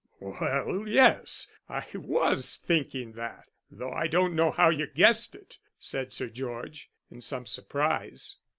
[0.19, 6.11] "Well, yes, I was thinking that, though I don't know how you guessed it," said
[6.11, 8.37] Sir George, in some surprise.